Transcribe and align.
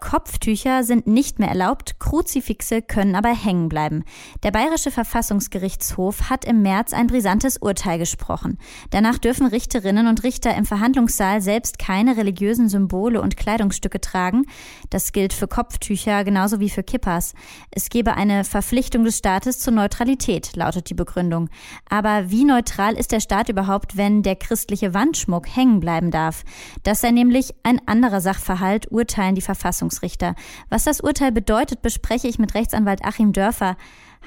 Kopftücher 0.00 0.84
sind 0.84 1.06
nicht 1.06 1.38
mehr 1.38 1.48
erlaubt, 1.48 1.98
Kruzifixe 1.98 2.82
können 2.82 3.14
aber 3.14 3.34
hängen 3.34 3.68
bleiben. 3.68 4.04
Der 4.42 4.50
Bayerische 4.50 4.90
Verfassungsgerichtshof 4.90 6.30
hat 6.30 6.44
im 6.44 6.62
März 6.62 6.92
ein 6.92 7.06
brisantes 7.06 7.58
Urteil 7.58 7.98
gesprochen. 7.98 8.58
Danach 8.90 9.18
dürfen 9.18 9.46
Richterinnen 9.46 10.06
und 10.06 10.22
Richter 10.22 10.54
im 10.54 10.64
Verhandlungssaal 10.64 11.40
selbst 11.40 11.78
keine 11.78 12.16
religiösen 12.16 12.68
Symbole 12.68 13.20
und 13.20 13.36
Kleidungsstücke 13.36 14.00
tragen. 14.00 14.46
Das 14.90 15.12
gilt 15.12 15.32
für 15.32 15.48
Kopftücher 15.48 16.24
genauso 16.24 16.60
wie 16.60 16.70
für 16.70 16.82
Kippas. 16.82 17.34
Es 17.70 17.88
gebe 17.88 18.14
eine 18.14 18.44
Verpflichtung 18.44 19.04
des 19.04 19.18
Staates 19.18 19.58
zur 19.58 19.72
Neutralität, 19.72 20.56
lautet 20.56 20.90
die 20.90 20.94
Begründung. 20.94 21.50
Aber 21.88 22.30
wie 22.30 22.44
neutral 22.44 22.94
ist 22.94 23.12
der 23.12 23.20
Staat 23.20 23.48
überhaupt, 23.48 23.96
wenn 23.96 24.22
der 24.22 24.36
christliche 24.36 24.94
Wandschmuck 24.94 25.54
hängen 25.54 25.80
bleiben 25.80 26.10
darf? 26.10 26.44
Das 26.82 27.00
sei 27.00 27.10
nämlich 27.10 27.54
ein 27.62 27.80
anderer 27.86 28.20
Sachverhalt, 28.20 28.90
urteilen 28.90 29.34
die 29.34 29.42
Verfassungsgerichte. 29.42 29.87
Verfassungsrichter. 29.88 30.34
Was 30.68 30.84
das 30.84 31.00
Urteil 31.00 31.32
bedeutet, 31.32 31.82
bespreche 31.82 32.28
ich 32.28 32.38
mit 32.38 32.54
Rechtsanwalt 32.54 33.04
Achim 33.04 33.32
Dörfer. 33.32 33.76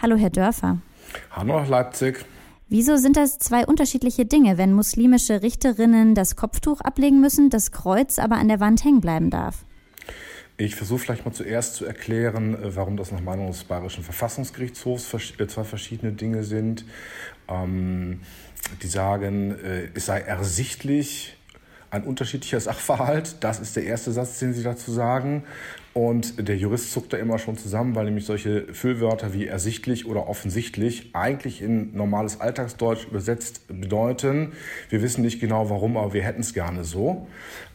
Hallo, 0.01 0.15
Herr 0.15 0.29
Dörfer. 0.29 0.79
Hallo 1.31 1.63
Leipzig. 1.63 2.25
Wieso 2.69 2.95
sind 2.95 3.17
das 3.17 3.37
zwei 3.37 3.65
unterschiedliche 3.65 4.25
Dinge, 4.25 4.57
wenn 4.57 4.73
muslimische 4.73 5.41
Richterinnen 5.41 6.15
das 6.15 6.37
Kopftuch 6.37 6.79
ablegen 6.81 7.19
müssen, 7.19 7.49
das 7.49 7.71
Kreuz 7.71 8.17
aber 8.17 8.37
an 8.37 8.47
der 8.47 8.61
Wand 8.61 8.83
hängen 8.85 9.01
bleiben 9.01 9.29
darf? 9.29 9.65
Ich 10.57 10.75
versuche 10.75 10.99
vielleicht 10.99 11.25
mal 11.25 11.33
zuerst 11.33 11.75
zu 11.75 11.85
erklären, 11.85 12.53
äh, 12.55 12.75
warum 12.75 12.95
das 12.95 13.11
nach 13.11 13.21
Meinung 13.21 13.47
des 13.47 13.63
Bayerischen 13.63 14.03
Verfassungsgerichtshofs 14.03 15.33
äh, 15.37 15.47
zwei 15.47 15.63
verschiedene 15.63 16.13
Dinge 16.13 16.43
sind. 16.43 16.85
Ähm, 17.49 18.21
die 18.81 18.87
sagen, 18.87 19.51
äh, 19.51 19.89
es 19.95 20.05
sei 20.05 20.19
ersichtlich, 20.19 21.35
ein 21.91 22.03
unterschiedlicher 22.03 22.59
Sachverhalt. 22.59 23.35
Das 23.41 23.59
ist 23.59 23.75
der 23.75 23.83
erste 23.83 24.11
Satz, 24.11 24.39
den 24.39 24.53
Sie 24.53 24.63
dazu 24.63 24.91
sagen. 24.91 25.43
Und 25.93 26.47
der 26.47 26.55
Jurist 26.55 26.93
zuckt 26.93 27.11
da 27.11 27.17
immer 27.17 27.37
schon 27.37 27.57
zusammen, 27.57 27.95
weil 27.95 28.05
nämlich 28.05 28.25
solche 28.25 28.73
Füllwörter 28.73 29.33
wie 29.33 29.47
ersichtlich 29.47 30.05
oder 30.05 30.29
offensichtlich 30.29 31.09
eigentlich 31.13 31.61
in 31.61 31.93
normales 31.95 32.39
Alltagsdeutsch 32.39 33.07
übersetzt 33.07 33.67
bedeuten, 33.67 34.53
wir 34.89 35.01
wissen 35.01 35.21
nicht 35.21 35.41
genau 35.41 35.69
warum, 35.69 35.97
aber 35.97 36.13
wir 36.13 36.23
hätten 36.23 36.41
es 36.41 36.53
gerne 36.53 36.85
so. 36.85 37.27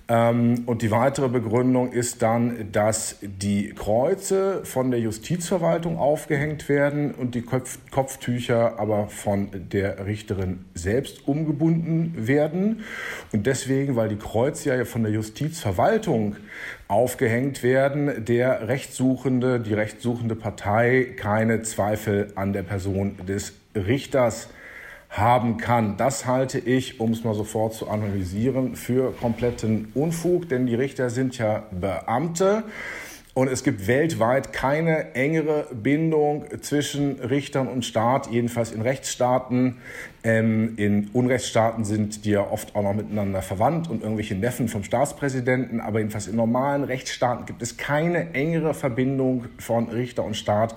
Ähm, 0.08 0.62
und 0.67 0.83
die 0.83 0.92
weitere 0.92 1.28
Begründung 1.28 1.91
ist 1.91 2.23
dann, 2.23 2.70
dass 2.70 3.17
die 3.23 3.70
Kreuze 3.70 4.64
von 4.64 4.92
der 4.92 5.01
Justizverwaltung 5.01 5.98
aufgehängt 5.98 6.69
werden 6.69 7.12
und 7.12 7.34
die 7.34 7.42
Kopf 7.42 7.78
Kopftücher 7.91 8.78
aber 8.78 9.08
von 9.08 9.48
der 9.53 10.06
Richterin 10.06 10.64
selbst 10.75 11.27
umgebunden 11.27 12.14
werden. 12.28 12.84
Und 13.33 13.47
deswegen, 13.47 13.97
weil 13.97 14.08
die 14.08 14.17
Kreuze 14.17 14.77
ja 14.77 14.84
von 14.84 15.03
der 15.03 15.12
Justizverwaltung 15.12 16.36
aufgehängt 16.89 17.64
werden, 17.64 18.05
der 18.06 18.68
Rechtssuchende, 18.68 19.60
die 19.60 19.74
rechtssuchende 19.74 20.34
Partei 20.34 21.14
keine 21.16 21.62
Zweifel 21.62 22.32
an 22.34 22.52
der 22.52 22.62
Person 22.62 23.16
des 23.26 23.52
Richters 23.74 24.48
haben 25.10 25.56
kann. 25.56 25.96
Das 25.96 26.27
halte 26.27 26.58
ich, 26.58 27.00
um 27.00 27.12
es 27.12 27.24
mal 27.24 27.34
sofort 27.34 27.74
zu 27.74 27.88
analysieren, 27.88 28.77
für 28.77 29.12
kompletten 29.12 29.88
Unfug, 29.94 30.48
denn 30.48 30.66
die 30.66 30.74
Richter 30.74 31.10
sind 31.10 31.38
ja 31.38 31.64
Beamte. 31.70 32.64
Und 33.37 33.48
es 33.48 33.62
gibt 33.65 33.87
weltweit 33.87 34.55
keine 34.55 35.15
engere 35.15 35.67
Bindung 35.70 36.47
zwischen 36.62 37.20
Richtern 37.20 37.69
und 37.69 37.84
Staat, 37.84 38.31
jedenfalls 38.31 38.73
in 38.73 38.81
Rechtsstaaten. 38.81 39.77
Ähm, 40.25 40.73
in 40.79 41.11
Unrechtsstaaten 41.12 41.84
sind 41.84 42.25
die 42.25 42.31
ja 42.31 42.41
oft 42.41 42.75
auch 42.75 42.83
noch 42.83 42.95
miteinander 42.95 43.42
verwandt 43.42 43.91
und 43.91 44.03
irgendwelche 44.03 44.37
Neffen 44.37 44.69
vom 44.69 44.84
Staatspräsidenten. 44.84 45.83
Aber 45.83 45.98
jedenfalls 45.98 46.29
in 46.29 46.37
normalen 46.37 46.83
Rechtsstaaten 46.83 47.45
gibt 47.45 47.61
es 47.61 47.77
keine 47.77 48.33
engere 48.33 48.73
Verbindung 48.73 49.45
von 49.58 49.91
Richter 49.91 50.25
und 50.25 50.35
Staat 50.35 50.75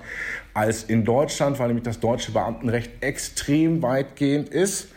als 0.53 0.84
in 0.84 1.06
Deutschland, 1.06 1.59
weil 1.59 1.68
nämlich 1.68 1.86
das 1.86 2.02
deutsche 2.02 2.34
Beamtenrecht 2.34 2.92
extrem 3.00 3.81
weitgehend 3.81 4.50
ist 4.50 4.90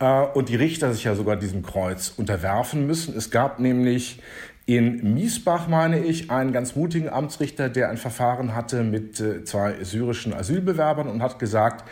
äh, 0.00 0.22
und 0.32 0.48
die 0.48 0.56
Richter 0.56 0.94
sich 0.94 1.04
ja 1.04 1.14
sogar 1.14 1.36
diesem 1.36 1.62
Kreuz 1.62 2.14
unterwerfen 2.16 2.86
müssen. 2.86 3.14
Es 3.14 3.30
gab 3.30 3.60
nämlich 3.60 4.18
in 4.64 5.14
Miesbach, 5.14 5.66
meine 5.66 5.98
ich, 5.98 6.30
einen 6.30 6.52
ganz 6.52 6.76
mutigen 6.76 7.08
Amtsrichter, 7.08 7.68
der 7.68 7.90
ein 7.90 7.96
Verfahren 7.96 8.54
hatte 8.54 8.84
mit 8.84 9.18
äh, 9.18 9.42
zwei 9.44 9.82
syrischen 9.82 10.32
Asylbewerbern 10.32 11.08
und 11.08 11.20
hat 11.20 11.40
gesagt, 11.40 11.84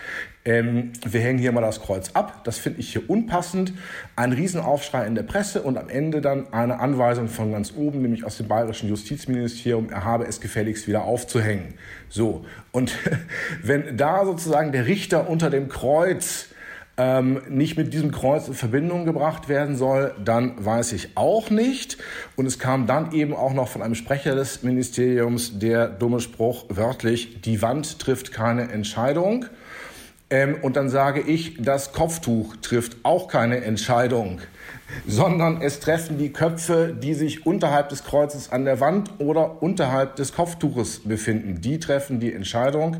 ähm, 0.45 0.93
wir 1.05 1.21
hängen 1.21 1.39
hier 1.39 1.51
mal 1.53 1.61
das 1.61 1.83
Kreuz 1.83 2.13
ab. 2.15 2.45
Das 2.45 2.59
finde 2.59 2.81
ich 2.81 2.93
hier 2.93 3.11
unpassend. 3.11 3.73
Ein 4.15 4.33
Riesenaufschrei 4.33 5.05
in 5.07 5.17
der 5.17 5.25
Presse 5.25 5.63
und 5.63 5.77
am 5.77 5.89
Ende 5.89 6.21
dann 6.21 6.53
eine 6.53 6.79
Anweisung 6.79 7.29
von 7.29 7.53
ganz 7.53 7.75
oben, 7.77 8.03
nämlich 8.03 8.25
aus 8.25 8.37
dem 8.37 8.47
bayerischen 8.47 8.89
Justizministerium, 8.89 9.91
er 9.91 10.05
habe 10.05 10.27
es 10.27 10.41
gefälligst 10.41 10.87
wieder 10.87 11.03
aufzuhängen. 11.03 11.75
So. 12.09 12.45
Und 12.71 12.97
wenn 13.63 13.97
da 13.97 14.25
sozusagen 14.25 14.71
der 14.71 14.87
Richter 14.87 15.29
unter 15.29 15.51
dem 15.51 15.69
Kreuz 15.69 16.50
ähm, 17.01 17.41
nicht 17.49 17.79
mit 17.79 17.95
diesem 17.95 18.13
Kreuz 18.13 18.47
in 18.47 18.53
Verbindung 18.53 19.07
gebracht 19.07 19.49
werden 19.49 19.75
soll, 19.75 20.15
dann 20.23 20.63
weiß 20.63 20.93
ich 20.93 21.17
auch 21.17 21.49
nicht. 21.49 21.97
Und 22.37 22.45
es 22.45 22.59
kam 22.59 22.87
dann 22.87 23.13
eben 23.13 23.35
auch 23.35 23.55
noch 23.55 23.69
von 23.69 23.81
einem 23.81 23.95
Sprecher 23.95 24.35
des 24.35 24.63
Ministeriums 24.63 25.59
der 25.59 25.89
dumme 25.89 26.21
Spruch 26.21 26.67
wörtlich, 26.69 27.41
die 27.41 27.63
Wand 27.63 27.99
trifft 28.01 28.33
keine 28.33 28.71
Entscheidung. 28.71 29.47
Ähm, 30.31 30.57
und 30.63 30.77
dann 30.77 30.89
sage 30.89 31.21
ich, 31.21 31.57
das 31.61 31.93
Kopftuch 31.93 32.57
trifft 32.63 32.99
auch 33.03 33.29
keine 33.29 33.65
Entscheidung 33.65 34.41
sondern 35.07 35.61
es 35.63 35.81
treffen 35.81 36.19
die 36.19 36.33
Köpfe, 36.33 36.97
die 37.01 37.15
sich 37.15 37.47
unterhalb 37.47 37.89
des 37.89 38.05
Kreuzes 38.05 38.51
an 38.51 38.65
der 38.65 38.81
Wand 38.81 39.11
oder 39.19 39.63
unterhalb 39.63 40.17
des 40.17 40.33
Kopftuches 40.33 41.01
befinden. 41.01 41.61
Die 41.61 41.79
treffen 41.79 42.21
die 42.21 42.33
Entscheidung. 42.33 42.99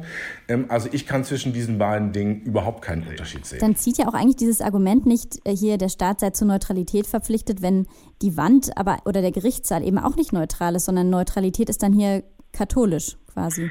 Ähm, 0.49 0.67
also 0.69 0.89
ich 0.93 1.07
kann 1.07 1.25
zwischen 1.25 1.53
diesen 1.53 1.79
beiden 1.79 2.13
Dingen 2.13 2.43
überhaupt 2.43 2.83
keinen 2.83 3.07
Unterschied 3.07 3.47
sehen. 3.47 3.61
Dann 3.61 3.77
zieht 3.77 3.99
ja 3.99 4.09
auch 4.09 4.15
eigentlich 4.15 4.37
dieses 4.37 4.61
Argument 4.61 5.07
nicht, 5.07 5.41
äh, 5.45 5.55
hier 5.55 5.79
der 5.79 5.89
Staat 5.89 6.21
sei 6.21 6.31
zur 6.31 6.49
Neutralität 6.49 7.07
verpflichtet, 7.07 7.63
wenn 7.63 7.87
die 8.23 8.37
Wand 8.37 8.77
aber 8.77 8.99
oder 9.05 9.23
der 9.23 9.33
Gerichtssaal 9.33 9.85
eben 9.85 9.99
auch 9.99 10.17
nicht 10.17 10.33
neutral 10.33 10.75
ist, 10.77 10.87
sondern 10.87 11.11
Neutralität 11.11 11.69
ist 11.69 11.83
dann 11.83 11.93
hier 11.93 12.23
katholisch 12.53 13.17
quasi. 13.33 13.71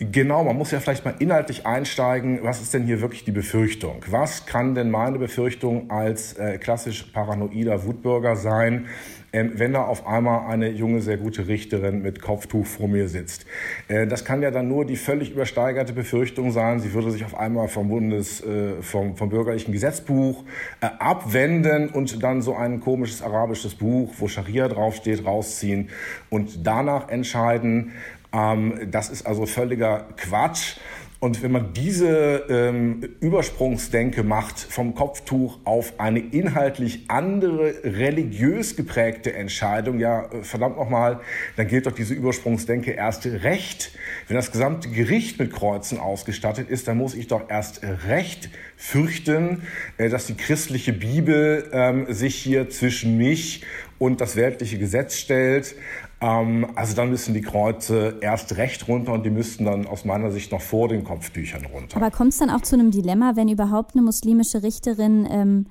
Genau, 0.00 0.44
man 0.44 0.56
muss 0.56 0.70
ja 0.70 0.78
vielleicht 0.78 1.04
mal 1.04 1.14
inhaltlich 1.18 1.66
einsteigen, 1.66 2.38
was 2.42 2.62
ist 2.62 2.72
denn 2.72 2.84
hier 2.84 3.00
wirklich 3.00 3.24
die 3.24 3.32
Befürchtung? 3.32 3.96
Was 4.08 4.46
kann 4.46 4.76
denn 4.76 4.92
meine 4.92 5.18
Befürchtung 5.18 5.90
als 5.90 6.34
äh, 6.34 6.58
klassisch 6.58 7.02
paranoider 7.12 7.84
Wutbürger 7.84 8.36
sein, 8.36 8.86
ähm, 9.32 9.54
wenn 9.56 9.72
da 9.72 9.82
auf 9.82 10.06
einmal 10.06 10.46
eine 10.46 10.70
junge, 10.70 11.02
sehr 11.02 11.16
gute 11.16 11.48
Richterin 11.48 12.00
mit 12.00 12.22
Kopftuch 12.22 12.64
vor 12.64 12.86
mir 12.86 13.08
sitzt? 13.08 13.44
Äh, 13.88 14.06
das 14.06 14.24
kann 14.24 14.40
ja 14.40 14.52
dann 14.52 14.68
nur 14.68 14.84
die 14.84 14.94
völlig 14.94 15.32
übersteigerte 15.32 15.92
Befürchtung 15.92 16.52
sein, 16.52 16.78
sie 16.78 16.94
würde 16.94 17.10
sich 17.10 17.24
auf 17.24 17.36
einmal 17.36 17.66
vom 17.66 17.88
Bundes, 17.88 18.40
äh, 18.40 18.80
vom, 18.82 19.16
vom 19.16 19.28
bürgerlichen 19.30 19.72
Gesetzbuch 19.72 20.44
äh, 20.80 20.86
abwenden 21.00 21.88
und 21.88 22.22
dann 22.22 22.40
so 22.40 22.54
ein 22.54 22.78
komisches 22.78 23.20
arabisches 23.20 23.74
Buch, 23.74 24.14
wo 24.18 24.28
Scharia 24.28 24.68
draufsteht, 24.68 25.26
rausziehen 25.26 25.88
und 26.30 26.64
danach 26.64 27.08
entscheiden, 27.08 27.94
ähm, 28.32 28.88
das 28.90 29.10
ist 29.10 29.26
also 29.26 29.46
völliger 29.46 30.06
Quatsch. 30.16 30.76
Und 31.20 31.42
wenn 31.42 31.50
man 31.50 31.72
diese 31.72 32.44
ähm, 32.48 33.16
Übersprungsdenke 33.18 34.22
macht 34.22 34.60
vom 34.60 34.94
Kopftuch 34.94 35.58
auf 35.64 35.98
eine 35.98 36.20
inhaltlich 36.20 37.06
andere, 37.08 37.74
religiös 37.82 38.76
geprägte 38.76 39.32
Entscheidung, 39.32 39.98
ja, 39.98 40.26
äh, 40.26 40.44
verdammt 40.44 40.76
nochmal, 40.76 41.18
dann 41.56 41.66
gilt 41.66 41.86
doch 41.86 41.92
diese 41.92 42.14
Übersprungsdenke 42.14 42.92
erst 42.92 43.26
recht. 43.26 43.90
Wenn 44.28 44.36
das 44.36 44.52
gesamte 44.52 44.90
Gericht 44.90 45.40
mit 45.40 45.52
Kreuzen 45.52 45.98
ausgestattet 45.98 46.70
ist, 46.70 46.86
dann 46.86 46.98
muss 46.98 47.14
ich 47.14 47.26
doch 47.26 47.50
erst 47.50 47.80
recht 48.06 48.48
fürchten, 48.76 49.62
äh, 49.96 50.10
dass 50.10 50.26
die 50.26 50.36
christliche 50.36 50.92
Bibel 50.92 51.68
ähm, 51.72 52.06
sich 52.10 52.36
hier 52.36 52.70
zwischen 52.70 53.18
mich 53.18 53.64
und 53.98 54.20
das 54.20 54.36
weltliche 54.36 54.78
Gesetz 54.78 55.16
stellt. 55.16 55.74
Ähm, 56.20 56.66
also 56.74 56.94
dann 56.94 57.10
müssen 57.10 57.34
die 57.34 57.42
Kreuze 57.42 58.18
erst 58.20 58.56
recht 58.56 58.88
runter 58.88 59.12
und 59.12 59.24
die 59.24 59.30
müssten 59.30 59.64
dann 59.64 59.86
aus 59.86 60.04
meiner 60.04 60.30
Sicht 60.30 60.50
noch 60.50 60.60
vor 60.60 60.88
den 60.88 61.04
Kopftüchern 61.04 61.64
runter. 61.66 61.96
Aber 61.96 62.10
kommt 62.10 62.32
es 62.32 62.38
dann 62.38 62.50
auch 62.50 62.62
zu 62.62 62.74
einem 62.74 62.90
Dilemma, 62.90 63.36
wenn 63.36 63.48
überhaupt 63.48 63.94
eine 63.94 64.02
muslimische 64.02 64.62
Richterin 64.62 65.28
ähm, 65.30 65.66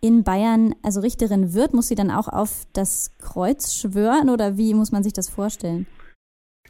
in 0.00 0.24
Bayern, 0.24 0.74
also 0.82 1.00
Richterin 1.00 1.54
wird, 1.54 1.74
muss 1.74 1.88
sie 1.88 1.94
dann 1.94 2.10
auch 2.10 2.28
auf 2.28 2.66
das 2.72 3.12
Kreuz 3.18 3.74
schwören 3.74 4.30
oder 4.30 4.56
wie 4.56 4.74
muss 4.74 4.92
man 4.92 5.02
sich 5.02 5.12
das 5.12 5.28
vorstellen? 5.28 5.86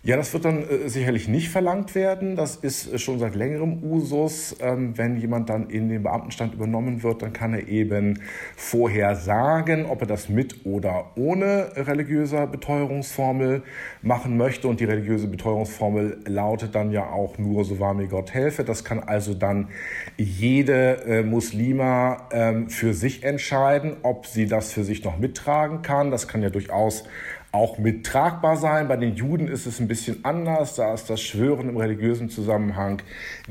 Ja, 0.04 0.16
das 0.16 0.32
wird 0.32 0.44
dann 0.44 0.69
äh, 0.69 0.88
sicherlich 0.88 1.28
nicht 1.28 1.49
verlangt 1.49 1.94
werden. 1.94 2.34
Das 2.34 2.56
ist 2.56 2.93
äh, 2.93 2.99
schon 2.99 3.20
seit 3.20 3.37
längerem 3.37 3.84
Usus. 3.84 4.56
Ähm, 4.60 4.99
wenn 4.99 5.16
jemand 5.16 5.49
dann 5.49 5.70
in 5.70 5.88
den 5.88 6.02
Beamtenstand 6.02 6.54
übernommen 6.54 7.04
wird, 7.04 7.22
dann 7.22 7.32
kann 7.32 7.54
er 7.54 7.69
eben 7.69 8.19
vorher 8.56 9.14
sagen, 9.14 9.87
ob 9.87 10.00
er 10.00 10.08
das 10.08 10.28
mit 10.28 10.66
oder 10.66 11.12
ohne 11.14 11.70
religiöser 11.76 12.49
Beteuerungsformel 12.49 13.62
machen 14.02 14.37
möchte. 14.37 14.66
Und 14.66 14.81
die 14.81 14.87
religiöse 14.87 15.28
Beteuerungsformel 15.28 16.19
lautet 16.26 16.75
dann 16.75 16.90
ja 16.90 17.08
auch 17.08 17.38
nur, 17.38 17.64
so 17.64 17.78
wahr 17.78 17.94
mir 17.94 18.08
Gott 18.08 18.34
helfe. 18.34 18.64
Das 18.64 18.82
kann 18.82 18.99
also 18.99 19.34
dann 19.34 19.69
jede 20.16 21.04
äh, 21.06 21.22
Muslima 21.22 22.26
ähm, 22.32 22.69
für 22.70 22.93
sich 22.93 23.22
entscheiden, 23.22 23.99
ob 24.02 24.26
sie 24.26 24.46
das 24.46 24.72
für 24.72 24.82
sich 24.82 25.04
noch 25.04 25.20
mittragen 25.20 25.82
kann. 25.82 26.10
Das 26.10 26.26
kann 26.26 26.43
ja 26.43 26.50
durchaus 26.50 27.04
auch 27.52 27.78
mittragbar 27.78 28.56
sein. 28.56 28.88
Bei 28.88 28.96
den 28.96 29.14
Juden 29.14 29.46
ist 29.46 29.66
es 29.66 29.78
ein 29.78 29.87
bisschen 29.87 30.25
anders. 30.25 30.75
Da 30.75 30.94
ist 30.94 31.10
das 31.10 31.20
Schwören 31.20 31.69
im 31.69 31.76
religiösen 31.76 32.31
Zusammenhang 32.31 33.02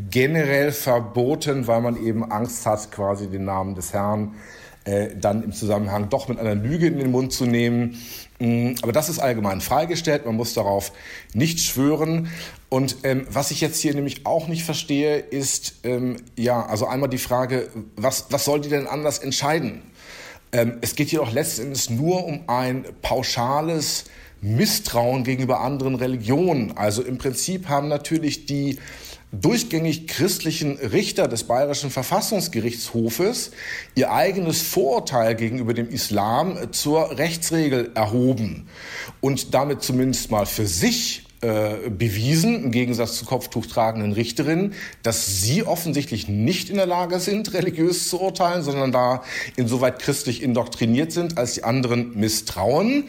generell 0.10 0.72
verboten, 0.72 1.68
weil 1.68 1.82
man 1.82 2.04
eben 2.04 2.30
Angst 2.30 2.66
hat, 2.66 2.92
quasi 2.92 3.28
den 3.28 3.46
Namen 3.46 3.76
des 3.76 3.94
Herrn 3.94 4.34
äh, 4.86 5.10
dann 5.16 5.44
im 5.44 5.52
Zusammenhang 5.54 6.10
doch 6.10 6.28
mit 6.28 6.40
einer 6.40 6.56
Lüge 6.56 6.88
in 6.88 6.98
den 6.98 7.12
Mund 7.12 7.32
zu 7.32 7.46
nehmen. 7.46 8.02
Mm, 8.40 8.72
aber 8.82 8.92
das 8.92 9.10
ist 9.10 9.20
allgemein 9.20 9.62
freigestellt. 9.62 10.26
Man 10.26 10.36
muss 10.36 10.56
darauf 10.56 10.92
nicht 11.34 11.60
schwören. 11.60 12.30
Und 12.70 12.98
ähm, 13.04 13.28
was 13.30 13.52
ich 13.52 13.62
jetzt 13.62 13.80
hier 13.80 13.94
nämlich 13.94 14.26
auch 14.26 14.48
nicht 14.48 14.64
verstehe, 14.64 15.18
ist, 15.18 15.82
ähm, 15.84 16.16
ja, 16.36 16.66
also 16.66 16.88
einmal 16.88 17.10
die 17.10 17.20
Frage, 17.20 17.70
was, 17.96 18.28
was 18.32 18.46
soll 18.46 18.62
die 18.62 18.70
denn 18.70 18.88
anders 18.88 19.20
entscheiden? 19.20 19.84
Ähm, 20.52 20.78
es 20.82 20.96
geht 20.96 21.12
jedoch 21.12 21.32
letztendlich 21.32 21.90
nur 21.90 22.26
um 22.26 22.42
ein 22.48 22.86
pauschales 23.02 24.06
Misstrauen 24.42 25.24
gegenüber 25.24 25.62
anderen 25.62 25.96
Religionen. 25.96 26.76
Also 26.76 27.04
im 27.04 27.18
Prinzip 27.18 27.70
haben 27.70 27.88
natürlich 27.88 28.46
die 28.46 28.80
durchgängig 29.32 30.08
christlichen 30.08 30.78
Richter 30.78 31.28
des 31.28 31.46
Bayerischen 31.46 31.90
Verfassungsgerichtshofes 31.90 33.52
ihr 33.96 34.12
eigenes 34.12 34.62
Vorurteil 34.62 35.36
gegenüber 35.36 35.74
dem 35.74 35.90
Islam 35.90 36.74
zur 36.74 37.18
Rechtsregel 37.18 37.92
erhoben 37.96 38.68
und 39.22 39.54
damit 39.54 39.84
zumindest 39.84 40.32
mal 40.32 40.46
für 40.46 40.68
sich 40.68 41.21
äh, 41.42 41.90
bewiesen, 41.90 42.66
im 42.66 42.72
Gegensatz 42.72 43.16
zu 43.18 43.26
kopftuchtragenden 43.26 44.14
Richterinnen, 44.14 44.76
dass 45.02 45.42
sie 45.42 45.64
offensichtlich 45.64 46.28
nicht 46.28 46.70
in 46.70 46.76
der 46.76 46.86
Lage 46.86 47.20
sind, 47.20 47.54
religiös 47.54 48.10
zu 48.10 48.22
urteilen, 48.22 48.62
sondern 48.62 48.92
da 48.92 49.24
insoweit 49.56 49.98
christlich 49.98 50.44
indoktriniert 50.44 51.12
sind, 51.12 51.40
als 51.40 51.56
die 51.56 51.64
anderen 51.64 52.16
misstrauen. 52.16 53.06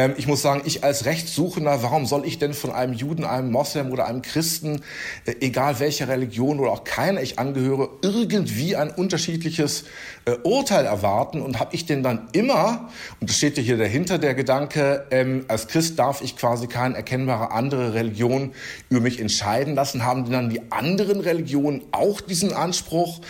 Ähm, 0.00 0.14
ich 0.16 0.26
muss 0.26 0.40
sagen, 0.40 0.62
ich 0.64 0.82
als 0.82 1.04
Rechtssuchender, 1.04 1.82
warum 1.82 2.06
soll 2.06 2.26
ich 2.26 2.38
denn 2.38 2.54
von 2.54 2.72
einem 2.72 2.94
Juden, 2.94 3.24
einem 3.24 3.50
Moslem 3.50 3.90
oder 3.90 4.06
einem 4.06 4.22
Christen, 4.22 4.80
äh, 5.26 5.34
egal 5.42 5.78
welcher 5.78 6.08
Religion 6.08 6.58
oder 6.58 6.70
auch 6.70 6.84
keiner 6.84 7.20
ich 7.20 7.38
angehöre, 7.38 7.90
irgendwie 8.00 8.76
ein 8.76 8.90
unterschiedliches 8.90 9.84
äh, 10.24 10.36
Urteil 10.42 10.86
erwarten? 10.86 11.42
Und 11.42 11.60
habe 11.60 11.74
ich 11.74 11.84
denn 11.84 12.02
dann 12.02 12.28
immer, 12.32 12.88
und 13.20 13.28
das 13.28 13.36
steht 13.36 13.58
ja 13.58 13.62
hier 13.62 13.76
dahinter, 13.76 14.16
der 14.16 14.34
Gedanke, 14.34 15.06
ähm, 15.10 15.44
als 15.48 15.68
Christ 15.68 15.98
darf 15.98 16.22
ich 16.22 16.34
quasi 16.34 16.66
keine 16.66 16.96
erkennbare 16.96 17.50
andere 17.50 17.92
Religion 17.92 18.52
über 18.88 19.00
mich 19.00 19.20
entscheiden 19.20 19.74
lassen, 19.74 20.02
haben 20.02 20.24
denn 20.24 20.32
dann 20.32 20.48
die 20.48 20.72
anderen 20.72 21.20
Religionen 21.20 21.82
auch 21.92 22.22
diesen 22.22 22.54
Anspruch? 22.54 23.20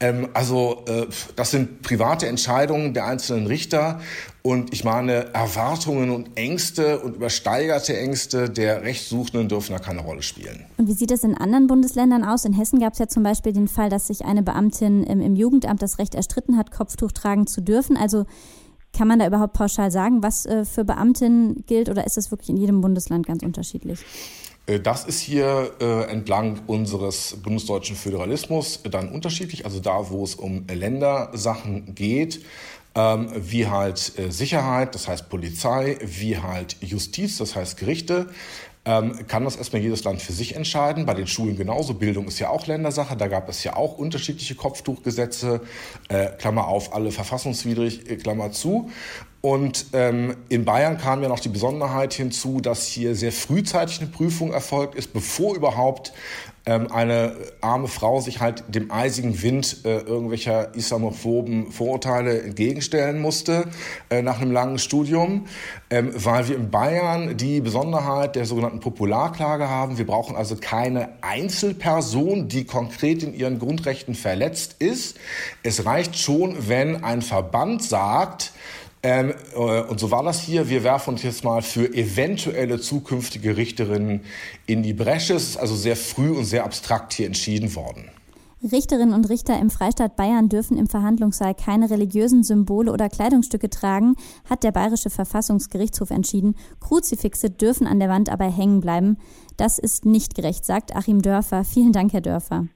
Ähm, 0.00 0.28
also 0.34 0.84
äh, 0.86 1.06
das 1.36 1.50
sind 1.50 1.82
private 1.82 2.26
Entscheidungen 2.26 2.94
der 2.94 3.06
einzelnen 3.06 3.46
Richter. 3.46 4.00
Und 4.42 4.72
ich 4.72 4.84
meine, 4.84 5.34
Erwartungen 5.34 6.10
und 6.10 6.36
Ängste 6.36 7.00
und 7.00 7.16
übersteigerte 7.16 7.96
Ängste 7.96 8.48
der 8.48 8.82
Rechtssuchenden 8.82 9.48
dürfen 9.48 9.72
da 9.72 9.78
keine 9.78 10.00
Rolle 10.00 10.22
spielen. 10.22 10.64
Und 10.76 10.86
wie 10.86 10.92
sieht 10.92 11.10
es 11.10 11.24
in 11.24 11.36
anderen 11.36 11.66
Bundesländern 11.66 12.24
aus? 12.24 12.44
In 12.44 12.52
Hessen 12.52 12.78
gab 12.78 12.92
es 12.92 12.98
ja 12.98 13.08
zum 13.08 13.22
Beispiel 13.22 13.52
den 13.52 13.68
Fall, 13.68 13.88
dass 13.88 14.06
sich 14.06 14.24
eine 14.24 14.42
Beamtin 14.42 15.02
im, 15.02 15.20
im 15.20 15.34
Jugendamt 15.34 15.82
das 15.82 15.98
Recht 15.98 16.14
erstritten 16.14 16.56
hat, 16.56 16.70
Kopftuch 16.70 17.12
tragen 17.12 17.46
zu 17.46 17.60
dürfen. 17.60 17.96
Also 17.96 18.26
kann 18.96 19.08
man 19.08 19.18
da 19.18 19.26
überhaupt 19.26 19.54
pauschal 19.54 19.90
sagen, 19.90 20.22
was 20.22 20.46
äh, 20.46 20.64
für 20.64 20.84
Beamtinnen 20.84 21.64
gilt 21.66 21.88
oder 21.88 22.06
ist 22.06 22.16
das 22.16 22.30
wirklich 22.30 22.50
in 22.50 22.56
jedem 22.56 22.80
Bundesland 22.80 23.26
ganz 23.26 23.42
unterschiedlich? 23.42 24.00
Äh, 24.66 24.80
das 24.80 25.04
ist 25.04 25.20
hier 25.20 25.72
äh, 25.80 26.10
entlang 26.10 26.60
unseres 26.66 27.36
bundesdeutschen 27.42 27.96
Föderalismus 27.96 28.80
dann 28.90 29.08
unterschiedlich. 29.08 29.64
Also 29.64 29.80
da, 29.80 30.10
wo 30.10 30.24
es 30.24 30.34
um 30.34 30.66
Ländersachen 30.68 31.94
geht, 31.94 32.44
ähm, 32.94 33.28
wie 33.36 33.66
halt 33.66 34.18
äh, 34.18 34.30
Sicherheit, 34.30 34.94
das 34.94 35.08
heißt 35.08 35.28
Polizei, 35.28 35.98
wie 36.02 36.38
halt 36.38 36.76
Justiz, 36.80 37.38
das 37.38 37.54
heißt 37.54 37.76
Gerichte, 37.76 38.28
ähm, 38.86 39.26
kann 39.26 39.44
das 39.44 39.56
erstmal 39.56 39.82
jedes 39.82 40.04
Land 40.04 40.22
für 40.22 40.32
sich 40.32 40.54
entscheiden. 40.54 41.06
Bei 41.06 41.14
den 41.14 41.26
Schulen 41.26 41.56
genauso. 41.56 41.94
Bildung 41.94 42.28
ist 42.28 42.38
ja 42.38 42.50
auch 42.50 42.66
Ländersache. 42.66 43.16
Da 43.16 43.26
gab 43.26 43.48
es 43.48 43.64
ja 43.64 43.74
auch 43.74 43.98
unterschiedliche 43.98 44.54
Kopftuchgesetze. 44.54 45.60
Äh, 46.08 46.26
Klammer 46.38 46.68
auf, 46.68 46.94
alle 46.94 47.10
verfassungswidrig, 47.10 48.08
äh, 48.08 48.16
Klammer 48.16 48.52
zu. 48.52 48.90
Und 49.40 49.86
ähm, 49.92 50.36
in 50.48 50.64
Bayern 50.64 50.98
kam 50.98 51.22
ja 51.22 51.28
noch 51.28 51.40
die 51.40 51.48
Besonderheit 51.48 52.14
hinzu, 52.14 52.60
dass 52.60 52.86
hier 52.86 53.14
sehr 53.14 53.32
frühzeitig 53.32 54.00
eine 54.00 54.08
Prüfung 54.08 54.52
erfolgt 54.52 54.94
ist, 54.94 55.12
bevor 55.12 55.54
überhaupt 55.54 56.12
ähm, 56.66 56.90
eine 56.90 57.36
arme 57.60 57.86
Frau 57.86 58.20
sich 58.20 58.40
halt 58.40 58.64
dem 58.68 58.90
eisigen 58.90 59.40
Wind 59.42 59.84
äh, 59.84 59.98
irgendwelcher 59.98 60.74
islamophoben 60.74 61.70
Vorurteile 61.70 62.42
entgegenstellen 62.42 63.20
musste 63.20 63.66
äh, 64.10 64.20
nach 64.20 64.40
einem 64.40 64.50
langen 64.50 64.80
Studium, 64.80 65.46
ähm, 65.90 66.10
weil 66.12 66.48
wir 66.48 66.56
in 66.56 66.70
Bayern 66.70 67.36
die 67.36 67.60
Besonderheit 67.60 68.34
der 68.34 68.46
sogenannten 68.46 68.80
Popularklage 68.80 69.68
haben. 69.68 69.96
Wir 69.96 70.06
brauchen 70.06 70.34
also 70.34 70.56
keine 70.56 71.10
Einzelperson, 71.20 72.48
die 72.48 72.64
konkret 72.64 73.22
in 73.22 73.32
ihren 73.32 73.60
Grundrechten 73.60 74.16
verletzt 74.16 74.76
ist. 74.80 75.18
Es 75.62 75.84
reicht 75.86 76.18
schon, 76.18 76.68
wenn 76.68 77.04
ein 77.04 77.22
Verband 77.22 77.84
sagt, 77.84 78.52
ähm, 79.02 79.34
äh, 79.54 79.82
und 79.82 80.00
so 80.00 80.10
war 80.10 80.22
das 80.22 80.40
hier. 80.40 80.68
Wir 80.68 80.82
werfen 80.84 81.10
uns 81.10 81.22
jetzt 81.22 81.44
mal 81.44 81.62
für 81.62 81.92
eventuelle 81.94 82.80
zukünftige 82.80 83.56
Richterinnen 83.56 84.22
in 84.66 84.82
die 84.82 84.94
Bresche. 84.94 85.34
Es 85.34 85.50
ist 85.50 85.56
also 85.56 85.76
sehr 85.76 85.96
früh 85.96 86.30
und 86.30 86.44
sehr 86.44 86.64
abstrakt 86.64 87.12
hier 87.12 87.26
entschieden 87.26 87.74
worden. 87.74 88.10
Richterinnen 88.72 89.14
und 89.14 89.28
Richter 89.28 89.60
im 89.60 89.70
Freistaat 89.70 90.16
Bayern 90.16 90.48
dürfen 90.48 90.78
im 90.78 90.88
Verhandlungssaal 90.88 91.54
keine 91.54 91.90
religiösen 91.90 92.42
Symbole 92.42 92.90
oder 92.90 93.08
Kleidungsstücke 93.08 93.68
tragen, 93.70 94.16
hat 94.48 94.64
der 94.64 94.72
Bayerische 94.72 95.10
Verfassungsgerichtshof 95.10 96.10
entschieden. 96.10 96.56
Kruzifixe 96.80 97.50
dürfen 97.50 97.86
an 97.86 98.00
der 98.00 98.08
Wand 98.08 98.30
aber 98.30 98.50
hängen 98.50 98.80
bleiben. 98.80 99.18
Das 99.56 99.78
ist 99.78 100.06
nicht 100.06 100.34
gerecht, 100.34 100.64
sagt 100.64 100.96
Achim 100.96 101.22
Dörfer. 101.22 101.64
Vielen 101.64 101.92
Dank, 101.92 102.12
Herr 102.12 102.22
Dörfer. 102.22 102.66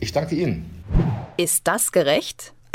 Ich 0.00 0.12
danke 0.12 0.34
Ihnen. 0.34 0.68
Ist 1.36 1.66
das 1.66 1.92
gerecht? 1.92 2.52